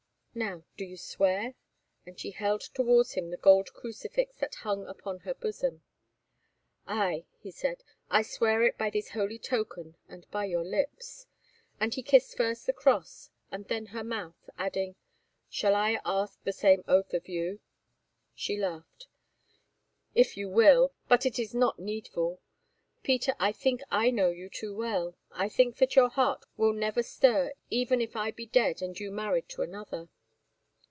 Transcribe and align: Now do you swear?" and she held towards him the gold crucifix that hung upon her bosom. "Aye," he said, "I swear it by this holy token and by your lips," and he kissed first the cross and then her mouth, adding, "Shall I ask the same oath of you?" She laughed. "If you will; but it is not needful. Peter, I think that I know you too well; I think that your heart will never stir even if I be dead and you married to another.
Now 0.33 0.63
do 0.77 0.85
you 0.85 0.95
swear?" 0.95 1.55
and 2.05 2.17
she 2.17 2.31
held 2.31 2.61
towards 2.73 3.15
him 3.15 3.31
the 3.31 3.35
gold 3.35 3.73
crucifix 3.73 4.37
that 4.37 4.55
hung 4.63 4.87
upon 4.87 5.19
her 5.19 5.33
bosom. 5.33 5.83
"Aye," 6.87 7.25
he 7.37 7.51
said, 7.51 7.83
"I 8.09 8.21
swear 8.21 8.63
it 8.63 8.77
by 8.77 8.91
this 8.91 9.09
holy 9.09 9.37
token 9.37 9.97
and 10.07 10.25
by 10.31 10.45
your 10.45 10.63
lips," 10.63 11.27
and 11.81 11.93
he 11.93 12.01
kissed 12.01 12.37
first 12.37 12.65
the 12.65 12.71
cross 12.71 13.29
and 13.51 13.67
then 13.67 13.87
her 13.87 14.05
mouth, 14.05 14.49
adding, 14.57 14.95
"Shall 15.49 15.75
I 15.75 15.99
ask 16.05 16.41
the 16.45 16.53
same 16.53 16.85
oath 16.87 17.13
of 17.13 17.27
you?" 17.27 17.59
She 18.33 18.55
laughed. 18.55 19.07
"If 20.15 20.37
you 20.37 20.47
will; 20.47 20.93
but 21.09 21.25
it 21.25 21.39
is 21.39 21.53
not 21.53 21.77
needful. 21.77 22.39
Peter, 23.03 23.35
I 23.37 23.51
think 23.51 23.81
that 23.81 23.87
I 23.91 24.11
know 24.11 24.29
you 24.29 24.47
too 24.49 24.73
well; 24.73 25.17
I 25.33 25.49
think 25.49 25.75
that 25.79 25.97
your 25.97 26.07
heart 26.07 26.45
will 26.55 26.71
never 26.71 27.03
stir 27.03 27.51
even 27.69 27.99
if 27.99 28.15
I 28.15 28.31
be 28.31 28.45
dead 28.45 28.81
and 28.81 28.97
you 28.97 29.11
married 29.11 29.49
to 29.49 29.61
another. 29.61 30.07